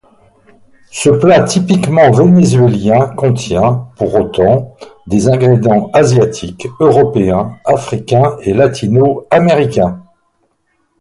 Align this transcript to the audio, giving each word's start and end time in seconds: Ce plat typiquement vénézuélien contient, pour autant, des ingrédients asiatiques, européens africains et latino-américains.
Ce 0.89 1.11
plat 1.11 1.43
typiquement 1.43 2.09
vénézuélien 2.09 3.09
contient, 3.09 3.87
pour 3.97 4.15
autant, 4.15 4.75
des 5.05 5.29
ingrédients 5.29 5.91
asiatiques, 5.93 6.65
européens 6.79 7.55
africains 7.65 8.35
et 8.41 8.55
latino-américains. 8.55 10.01